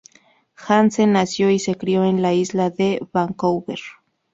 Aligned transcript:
Hansen 0.55 1.11
nació 1.13 1.51
y 1.51 1.59
se 1.59 1.75
crio 1.75 2.03
en 2.05 2.23
la 2.23 2.33
Isla 2.33 2.71
de 2.71 3.01
Vancouver. 3.13 3.77